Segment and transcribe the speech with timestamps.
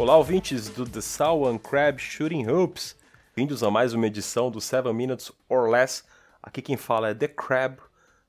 [0.00, 2.96] Olá, ouvintes do The Salwan Crab Shooting Hoops.
[3.36, 6.04] Vindos a mais uma edição do 7 Minutes or Less.
[6.42, 7.76] Aqui quem fala é The Crab,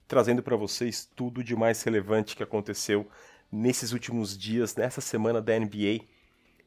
[0.05, 3.09] trazendo para vocês tudo de mais relevante que aconteceu
[3.49, 6.03] nesses últimos dias, nessa semana da NBA.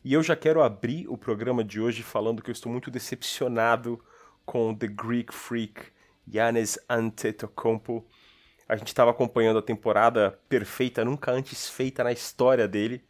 [0.02, 4.02] E eu já quero abrir o programa de hoje falando que eu estou muito decepcionado
[4.46, 5.82] com The Greek Freak,
[6.26, 8.02] Yannis Antetokounmpo.
[8.66, 13.04] A gente estava acompanhando a temporada perfeita, nunca antes feita na história dele.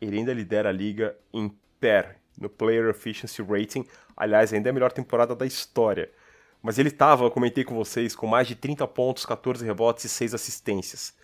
[0.00, 1.48] Ele ainda lidera a liga em
[1.80, 3.86] PER, no Player Efficiency Rating.
[4.16, 6.10] Aliás, ainda é a melhor temporada da história.
[6.62, 10.34] Mas ele estava, comentei com vocês, com mais de 30 pontos, 14 rebotes e 6
[10.34, 11.14] assistências.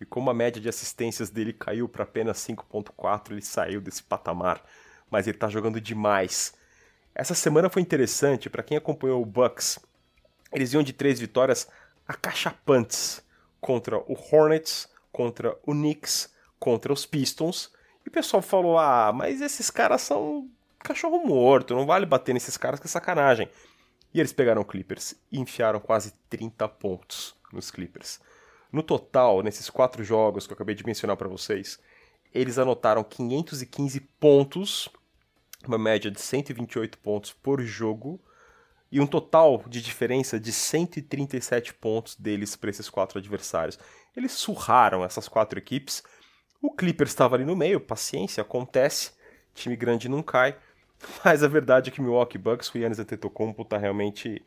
[0.00, 4.62] E como a média de assistências dele caiu para apenas 5.4, ele saiu desse patamar.
[5.10, 6.54] Mas ele está jogando demais.
[7.14, 9.78] Essa semana foi interessante para quem acompanhou o Bucks.
[10.52, 11.68] Eles iam de três vitórias
[12.06, 13.22] acachapantes
[13.60, 17.70] contra o Hornets, contra o Knicks, contra os Pistons.
[18.06, 22.56] E o pessoal falou: "Ah, mas esses caras são cachorro morto, não vale bater nesses
[22.56, 23.50] caras que é sacanagem".
[24.14, 28.20] E eles pegaram Clippers e enfiaram quase 30 pontos nos Clippers.
[28.72, 31.78] No total, nesses quatro jogos que eu acabei de mencionar para vocês,
[32.32, 34.88] eles anotaram 515 pontos,
[35.66, 38.20] uma média de 128 pontos por jogo,
[38.90, 43.78] e um total de diferença de 137 pontos deles para esses quatro adversários.
[44.16, 46.02] Eles surraram essas quatro equipes.
[46.60, 49.12] O Clippers estava ali no meio, paciência, acontece,
[49.54, 50.56] time grande não cai.
[51.24, 54.42] Mas a verdade é que Milwaukee Bucks, o Yannis Antetokounmpo, tá realmente...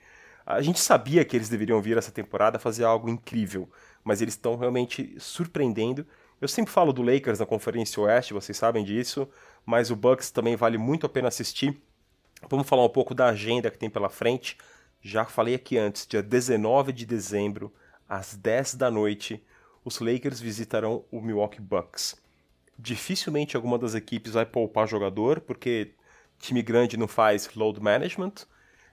[0.45, 3.69] A gente sabia que eles deveriam vir essa temporada fazer algo incrível
[4.03, 6.05] mas eles estão realmente surpreendendo.
[6.39, 9.27] Eu sempre falo do Lakers na Conferência Oeste, vocês sabem disso,
[9.65, 11.81] mas o Bucks também vale muito a pena assistir.
[12.49, 14.57] Vamos falar um pouco da agenda que tem pela frente.
[15.01, 17.73] Já falei aqui antes, dia 19 de dezembro,
[18.07, 19.43] às 10 da noite,
[19.89, 22.15] os Lakers visitarão o Milwaukee Bucks.
[22.77, 25.93] Dificilmente alguma das equipes vai poupar jogador, porque
[26.37, 28.33] time grande não faz load management.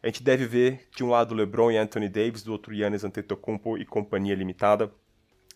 [0.03, 3.77] A gente deve ver de um lado LeBron e Anthony Davis, do outro Yannis Antetokounmpo
[3.77, 4.91] e companhia limitada.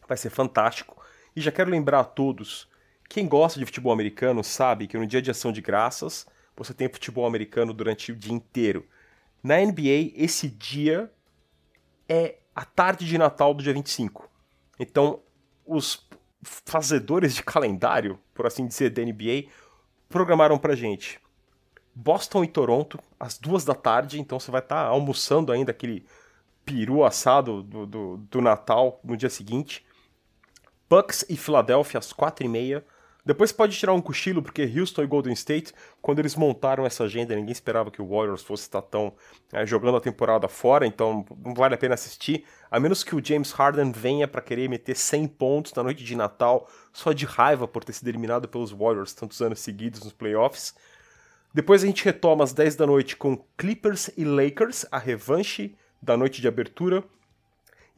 [0.06, 1.03] Vai ser fantástico.
[1.34, 2.69] E já quero lembrar a todos,
[3.09, 6.89] quem gosta de futebol americano sabe que no dia de ação de graças, você tem
[6.89, 8.87] futebol americano durante o dia inteiro.
[9.43, 11.11] Na NBA, esse dia
[12.07, 14.28] é a tarde de Natal do dia 25.
[14.78, 15.21] Então,
[15.71, 16.09] os
[16.43, 19.51] fazedores de calendário, por assim dizer, da NBA,
[20.09, 21.21] programaram pra gente
[21.95, 26.07] Boston e Toronto, às duas da tarde, então você vai estar tá almoçando ainda aquele
[26.65, 29.85] peru assado do, do, do, Natal no dia seguinte.
[30.89, 32.85] Bucks e Philadelphia às quatro e meia.
[33.25, 37.35] Depois pode tirar um cochilo, porque Houston e Golden State, quando eles montaram essa agenda,
[37.35, 39.13] ninguém esperava que o Warriors fosse estar tão
[39.53, 42.45] é, jogando a temporada fora, então não vale a pena assistir.
[42.71, 46.17] A menos que o James Harden venha para querer meter 100 pontos na noite de
[46.17, 50.75] Natal, só de raiva por ter sido eliminado pelos Warriors tantos anos seguidos nos playoffs.
[51.53, 56.17] Depois a gente retoma às 10 da noite com Clippers e Lakers, a revanche da
[56.17, 57.05] noite de abertura.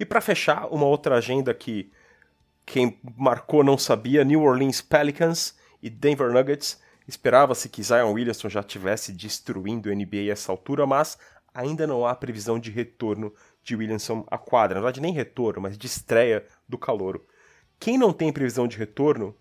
[0.00, 1.92] E para fechar, uma outra agenda que
[2.72, 6.80] quem marcou não sabia, New Orleans Pelicans e Denver Nuggets.
[7.06, 11.18] Esperava-se que Zion Williamson já tivesse destruindo o NBA a essa altura, mas
[11.52, 13.30] ainda não há previsão de retorno
[13.62, 14.76] de Williamson à quadra.
[14.76, 17.26] Na verdade, nem retorno, mas de estreia do calouro.
[17.78, 19.36] Quem não tem previsão de retorno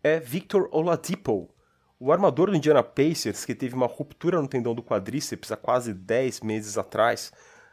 [0.00, 1.52] é Victor Oladipo,
[1.98, 5.92] o armador do Indiana Pacers, que teve uma ruptura no tendão do quadríceps há quase
[5.92, 7.32] 10 meses atrás,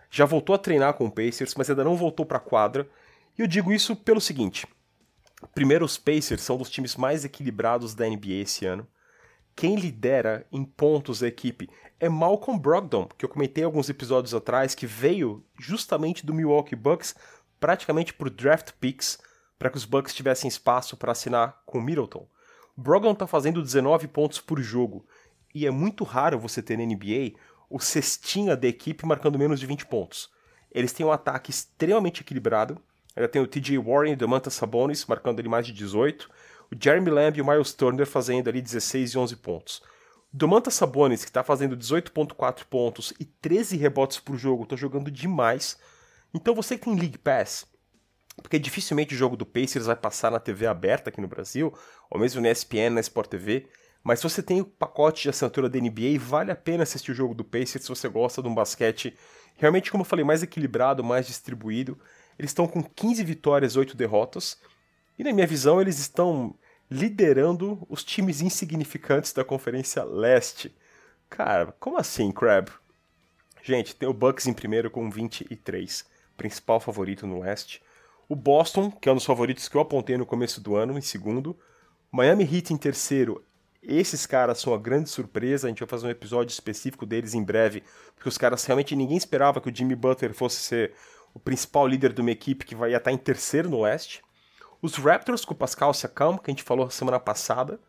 [0.10, 2.90] já voltou a treinar com o Pacers, mas ainda não voltou para a quadra.
[3.38, 4.66] E eu digo isso pelo seguinte:
[5.54, 8.88] primeiro, os Pacers são dos times mais equilibrados da NBA esse ano.
[9.56, 11.70] Quem lidera em pontos a equipe
[12.00, 17.14] é Malcolm Brogdon, que eu comentei alguns episódios atrás, que veio justamente do Milwaukee Bucks,
[17.60, 19.20] praticamente por draft picks,
[19.58, 22.26] para que os Bucks tivessem espaço para assinar com Middleton.
[22.78, 25.06] Brogdon está fazendo 19 pontos por jogo.
[25.54, 27.38] E é muito raro você ter na NBA
[27.70, 30.30] o cestinha da equipe marcando menos de 20 pontos.
[30.72, 32.82] Eles têm um ataque extremamente equilibrado.
[33.19, 36.29] Ainda tem o TJ Warren e o Domantas Sabonis marcando ali mais de 18.
[36.72, 39.82] O Jeremy Lamb e o Miles Turner fazendo ali 16 e 11 pontos.
[40.34, 45.11] O Domantas Sabonis, que está fazendo 18.4 pontos e 13 rebotes por jogo, está jogando
[45.11, 45.78] demais.
[46.34, 47.67] Então você que tem League Pass,
[48.41, 51.73] porque dificilmente o jogo do Pacers vai passar na TV aberta aqui no Brasil,
[52.09, 53.67] ou mesmo na ESPN, na Sport TV.
[54.02, 57.16] Mas se você tem o pacote de assinatura da NBA, vale a pena assistir o
[57.16, 59.14] jogo do Pacers se você gosta de um basquete
[59.58, 61.99] realmente, como eu falei, mais equilibrado, mais distribuído.
[62.40, 64.58] Eles estão com 15 vitórias, 8 derrotas.
[65.18, 66.56] E na minha visão, eles estão
[66.90, 70.74] liderando os times insignificantes da Conferência Leste.
[71.30, 72.70] Cara, como assim, Crab?
[73.62, 76.06] Gente, tem o Bucks em primeiro com 23,
[76.38, 77.84] principal favorito no Oeste.
[78.30, 81.02] O Boston, que é um dos favoritos que eu apontei no começo do ano, em
[81.02, 81.58] segundo.
[82.09, 83.44] Miami Heat em terceiro
[83.84, 87.44] Esses caras são a grande surpresa, a gente vai fazer um episódio específico deles em
[87.44, 87.84] breve,
[88.16, 90.94] porque os caras realmente ninguém esperava que o Jimmy Butler fosse ser
[91.34, 94.22] o principal líder de uma equipe que vai estar em terceiro no Oeste.
[94.81, 97.79] Os Raptors com o Pascal Siakam, que a gente falou semana passada.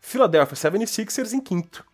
[0.00, 1.84] Philadelphia 76ers em quinto.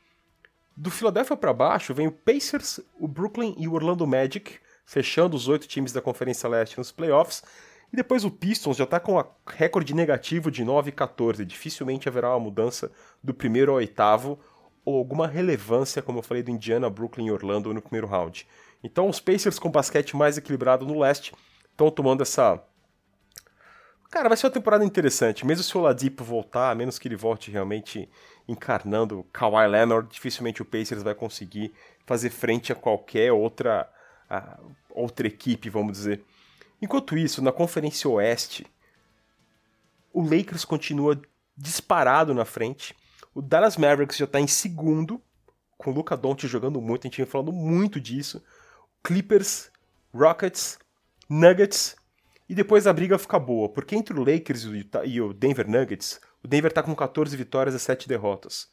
[0.77, 5.47] Do Philadelphia para baixo vem o Pacers, o Brooklyn e o Orlando Magic, fechando os
[5.49, 7.43] oito times da Conferência Leste nos playoffs.
[7.93, 11.45] E depois o Pistons já está com um recorde negativo de 9 e 14.
[11.45, 12.91] Dificilmente haverá uma mudança
[13.23, 14.39] do primeiro ao oitavo
[14.85, 18.47] ou alguma relevância, como eu falei, do Indiana, Brooklyn e Orlando no primeiro round.
[18.83, 21.35] Então os Pacers com basquete mais equilibrado no leste
[21.71, 22.63] estão tomando essa.
[24.11, 25.47] Cara, vai ser uma temporada interessante.
[25.47, 28.09] Mesmo se o Ladipo voltar, a menos que ele volte realmente
[28.49, 31.73] encarnando Kawhi Leonard, dificilmente o Pacers vai conseguir
[32.05, 33.89] fazer frente a qualquer outra,
[34.29, 34.59] a,
[34.91, 36.25] outra equipe, vamos dizer.
[36.83, 38.67] Enquanto isso, na Conferência Oeste,
[40.13, 41.21] o Lakers continua
[41.57, 42.97] disparado na frente.
[43.35, 45.23] O Dallas Mavericks já está em segundo,
[45.79, 48.43] com o Luca Doncic jogando muito, a gente vem falando muito disso.
[49.03, 49.71] Clippers,
[50.15, 50.79] Rockets,
[51.29, 51.97] Nuggets,
[52.49, 54.65] e depois a briga fica boa, porque entre o Lakers
[55.05, 58.69] e o Denver Nuggets, o Denver está com 14 vitórias e 7 derrotas.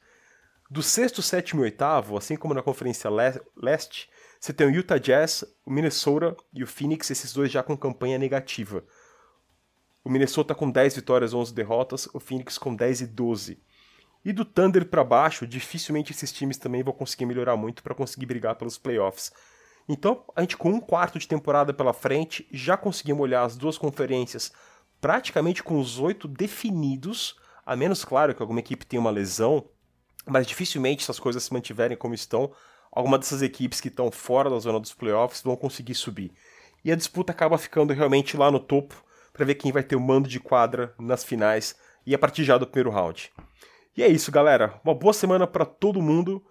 [0.69, 3.09] Do sexto, sétimo e oitavo, assim como na Conferência
[3.55, 4.09] Leste,
[4.39, 8.17] você tem o Utah Jazz, o Minnesota e o Phoenix, esses dois já com campanha
[8.17, 8.83] negativa.
[10.03, 13.61] O Minnesota com 10 vitórias e 11 derrotas, o Phoenix com 10 e 12.
[14.25, 18.25] E do Thunder para baixo, dificilmente esses times também vão conseguir melhorar muito para conseguir
[18.25, 19.31] brigar pelos playoffs.
[19.87, 23.77] Então, a gente com um quarto de temporada pela frente, já conseguimos olhar as duas
[23.77, 24.51] conferências
[24.99, 27.35] praticamente com os oito definidos,
[27.65, 29.69] a menos, claro, que alguma equipe tenha uma lesão,
[30.25, 32.51] mas dificilmente se as coisas se mantiverem como estão,
[32.91, 36.33] alguma dessas equipes que estão fora da zona dos playoffs vão conseguir subir.
[36.83, 40.01] E a disputa acaba ficando realmente lá no topo para ver quem vai ter o
[40.01, 41.75] mando de quadra nas finais
[42.05, 43.31] e a partir já do primeiro round.
[43.95, 44.79] E é isso, galera.
[44.83, 46.43] Uma boa semana para todo mundo.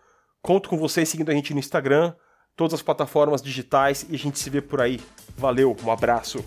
[0.43, 2.15] Conto com vocês seguindo a gente no Instagram,
[2.57, 4.99] todas as plataformas digitais e a gente se vê por aí.
[5.37, 6.43] Valeu, um abraço.